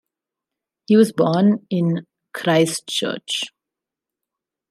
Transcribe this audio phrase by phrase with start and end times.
[0.87, 3.53] He was born in Christchurch.